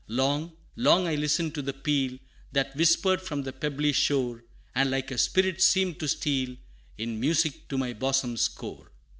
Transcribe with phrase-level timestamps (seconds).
[0.07, 2.17] Long, long I listened to the peal,
[2.53, 4.43] That whispered from the pebbly shore,
[4.73, 6.55] And like a spirit seemed to steal
[6.97, 8.89] In music to my bosom's core.